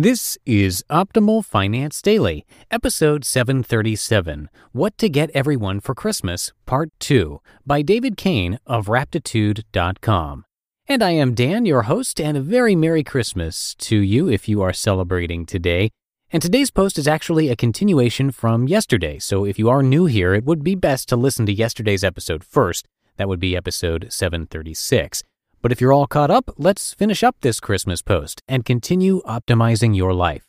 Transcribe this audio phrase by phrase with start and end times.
[0.00, 7.40] This is Optimal Finance Daily, episode 737 What to Get Everyone for Christmas, Part 2,
[7.66, 10.44] by David Cain of Raptitude.com.
[10.86, 14.62] And I am Dan, your host, and a very Merry Christmas to you if you
[14.62, 15.90] are celebrating today.
[16.30, 20.32] And today's post is actually a continuation from yesterday, so if you are new here,
[20.32, 22.86] it would be best to listen to yesterday's episode first.
[23.16, 25.24] That would be episode 736.
[25.60, 29.96] But if you're all caught up, let's finish up this Christmas post and continue optimizing
[29.96, 30.44] your life.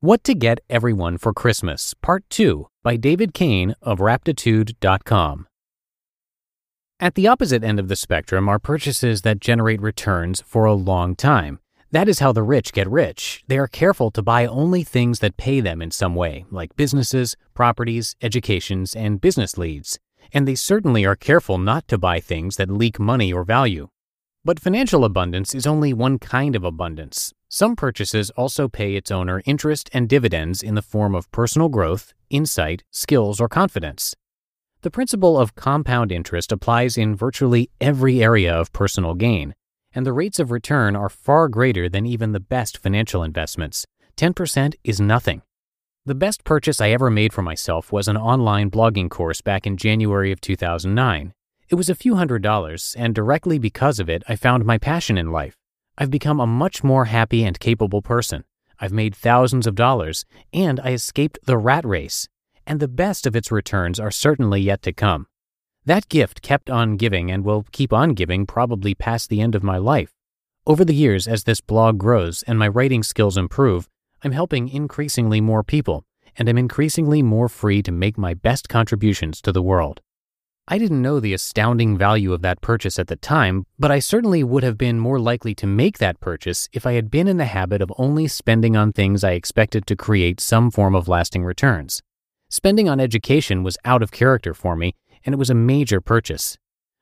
[0.00, 5.46] What to Get Everyone for Christmas, Part 2 by David Cain of Raptitude.com.
[7.00, 11.14] At the opposite end of the spectrum are purchases that generate returns for a long
[11.14, 11.60] time.
[11.90, 13.42] That is how the rich get rich.
[13.46, 17.36] They are careful to buy only things that pay them in some way, like businesses,
[17.54, 19.98] properties, educations, and business leads
[20.32, 23.88] and they certainly are careful not to buy things that leak money or value.
[24.44, 27.32] But financial abundance is only one kind of abundance.
[27.48, 32.12] Some purchases also pay its owner interest and dividends in the form of personal growth,
[32.30, 34.14] insight, skills, or confidence.
[34.82, 39.54] The principle of compound interest applies in virtually every area of personal gain,
[39.92, 43.86] and the rates of return are far greater than even the best financial investments.
[44.16, 45.42] 10% is nothing.
[46.08, 49.76] The best purchase I ever made for myself was an online blogging course back in
[49.76, 51.34] January of 2009.
[51.68, 55.18] It was a few hundred dollars, and directly because of it, I found my passion
[55.18, 55.54] in life.
[55.98, 58.44] I've become a much more happy and capable person.
[58.80, 62.26] I've made thousands of dollars, and I escaped the rat race.
[62.66, 65.26] And the best of its returns are certainly yet to come.
[65.84, 69.62] That gift kept on giving and will keep on giving probably past the end of
[69.62, 70.14] my life.
[70.66, 73.90] Over the years, as this blog grows and my writing skills improve,
[74.24, 76.04] I'm helping increasingly more people,
[76.36, 80.00] and I'm increasingly more free to make my best contributions to the world.
[80.66, 84.44] I didn't know the astounding value of that purchase at the time, but I certainly
[84.44, 87.46] would have been more likely to make that purchase if I had been in the
[87.46, 92.02] habit of only spending on things I expected to create some form of lasting returns.
[92.50, 96.58] Spending on education was out of character for me, and it was a major purchase.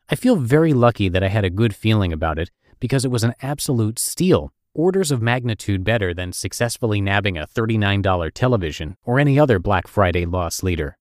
[0.08, 3.24] I feel very lucky that I had a good feeling about it because it was
[3.24, 9.40] an absolute steal orders of magnitude better than successfully nabbing a $39 television or any
[9.40, 10.98] other Black Friday loss leader.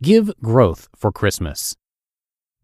[0.00, 1.74] Give growth for Christmas.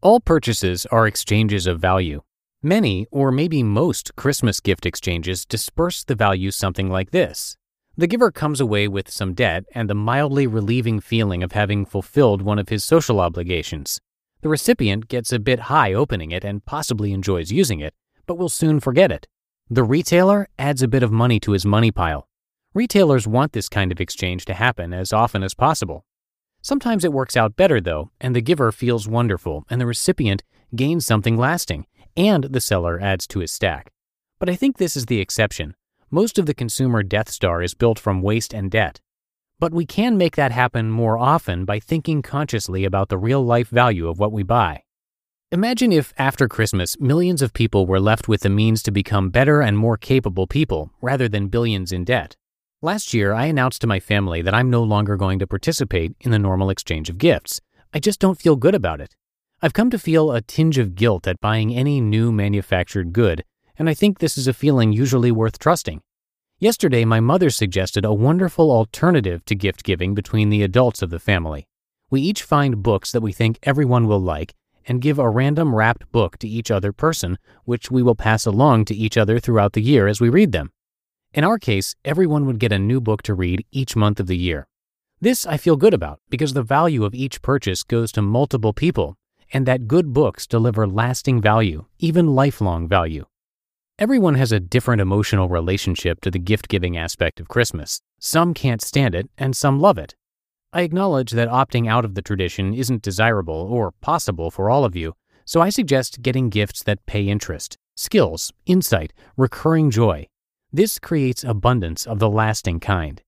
[0.01, 2.23] All purchases are exchanges of value.
[2.63, 7.57] Many, or maybe most, Christmas gift exchanges disperse the value something like this.
[7.97, 12.41] The giver comes away with some debt and the mildly relieving feeling of having fulfilled
[12.41, 14.01] one of his social obligations.
[14.43, 17.95] The recipient gets a bit high opening it and possibly enjoys using it,
[18.27, 19.27] but will soon forget it.
[19.75, 22.29] The retailer adds a bit of money to his money pile.
[22.75, 26.05] Retailers want this kind of exchange to happen as often as possible.
[26.61, 30.43] Sometimes it works out better, though, and the giver feels wonderful, and the recipient
[30.77, 31.87] gains something lasting,
[32.19, 33.91] and the seller adds to his stack.
[34.39, 35.75] But I think this is the exception.
[36.11, 39.01] Most of the consumer Death Star is built from waste and debt.
[39.59, 43.71] But we can make that happen more often by thinking consciously about the real life
[43.71, 44.82] value of what we buy.
[45.53, 49.61] Imagine if, after Christmas, millions of people were left with the means to become better
[49.61, 52.37] and more capable people, rather than billions in debt.
[52.81, 56.31] Last year, I announced to my family that I'm no longer going to participate in
[56.31, 57.61] the normal exchange of gifts.
[57.93, 59.15] I just don't feel good about it.
[59.61, 63.45] I've come to feel a tinge of guilt at buying any new manufactured good,
[63.79, 66.01] and I think this is a feeling usually worth trusting.
[66.61, 71.21] Yesterday, my mother suggested a wonderful alternative to gift giving between the adults of the
[71.21, 71.67] family.
[72.09, 74.55] We each find books that we think everyone will like
[74.87, 78.85] and give a random wrapped book to each other person, which we will pass along
[78.87, 80.71] to each other throughout the year as we read them.
[81.35, 84.37] In our case, everyone would get a new book to read each month of the
[84.37, 84.67] year.
[85.21, 89.17] This I feel good about because the value of each purchase goes to multiple people,
[89.53, 93.27] and that good books deliver lasting value, even lifelong value.
[93.99, 98.01] Everyone has a different emotional relationship to the gift giving aspect of Christmas.
[98.19, 100.17] Some can't stand it, and some love it.
[100.75, 104.97] I acknowledge that opting out of the tradition isn't desirable or possible for all of
[104.97, 110.29] you, so I suggest getting gifts that pay interest, skills, insight, recurring joy.
[110.73, 113.21] This creates abundance of the lasting kind.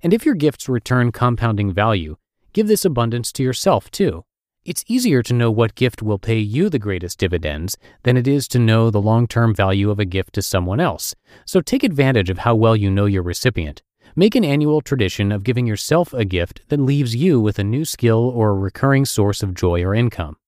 [0.00, 2.16] And if your gifts return compounding value,
[2.54, 4.24] give this abundance to yourself too.
[4.64, 8.48] It's easier to know what gift will pay you the greatest dividends than it is
[8.48, 11.14] to know the long term value of a gift to someone else,
[11.44, 13.82] so take advantage of how well you know your recipient.
[14.18, 17.84] Make an annual tradition of giving yourself a gift that leaves you with a new
[17.84, 20.38] skill or a recurring source of joy or income.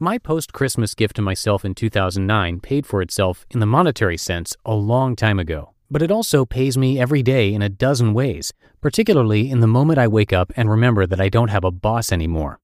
[0.00, 4.56] My post Christmas gift to myself in 2009 paid for itself in the monetary sense
[4.64, 8.54] a long time ago, but it also pays me every day in a dozen ways,
[8.80, 12.10] particularly in the moment I wake up and remember that I don't have a boss
[12.10, 12.60] anymore.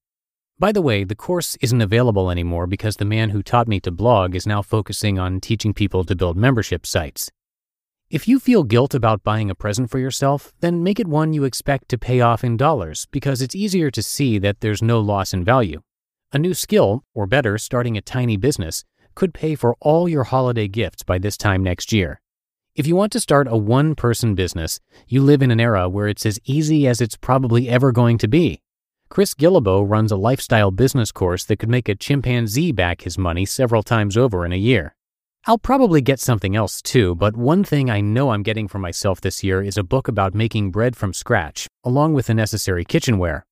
[0.57, 3.91] By the way, the course isn't available anymore because the man who taught me to
[3.91, 7.29] blog is now focusing on teaching people to build membership sites.
[8.11, 11.43] If you feel guilt about buying a present for yourself, then make it one you
[11.43, 15.33] expect to pay off in dollars because it's easier to see that there's no loss
[15.33, 15.81] in value.
[16.31, 18.83] A new skill, or better, starting a tiny business,
[19.15, 22.21] could pay for all your holiday gifts by this time next year.
[22.75, 26.07] If you want to start a one person business, you live in an era where
[26.07, 28.61] it's as easy as it's probably ever going to be.
[29.09, 33.47] Chris Guillebeau runs a lifestyle business course that could make a chimpanzee back his money
[33.47, 34.95] several times over in a year.
[35.47, 39.21] I'll probably get something else too, but one thing I know I'm getting for myself
[39.21, 43.45] this year is a book about making bread from scratch, along with the necessary kitchenware.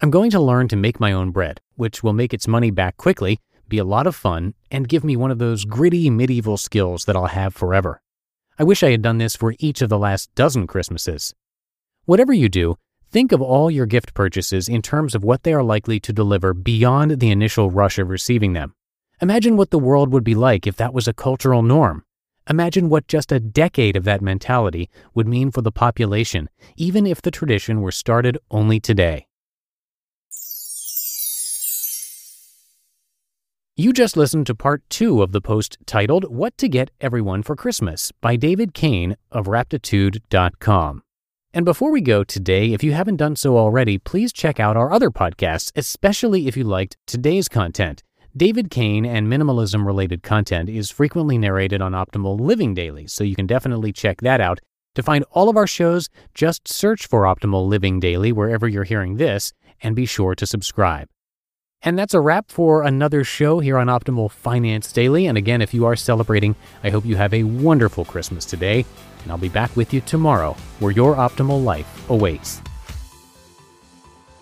[0.00, 2.96] I'm going to learn to make my own bread, which will make its money back
[2.96, 7.04] quickly, be a lot of fun, and give me one of those gritty medieval skills
[7.06, 8.00] that I'll have forever.
[8.56, 11.34] I wish I had done this for each of the last dozen Christmases.
[12.04, 12.76] Whatever you do,
[13.12, 16.54] Think of all your gift purchases in terms of what they are likely to deliver
[16.54, 18.72] beyond the initial rush of receiving them.
[19.22, 22.04] Imagine what the world would be like if that was a cultural norm.
[22.48, 27.20] Imagine what just a decade of that mentality would mean for the population, even if
[27.20, 29.26] the tradition were started only today.
[33.76, 37.54] You just listened to part two of the post titled What to Get Everyone for
[37.54, 41.02] Christmas by David Cain of Raptitude.com.
[41.52, 44.90] And before we go today, if you haven't done so already, please check out our
[44.90, 48.02] other podcasts, especially if you liked today's content.
[48.36, 53.34] David Cain and minimalism related content is frequently narrated on Optimal Living Daily, so you
[53.34, 54.60] can definitely check that out.
[54.94, 59.16] To find all of our shows, just search for Optimal Living Daily wherever you're hearing
[59.16, 61.08] this, and be sure to subscribe.
[61.82, 65.26] And that's a wrap for another show here on Optimal Finance Daily.
[65.26, 66.54] And again, if you are celebrating,
[66.84, 68.84] I hope you have a wonderful Christmas today
[69.22, 72.60] and I'll be back with you tomorrow where your optimal life awaits.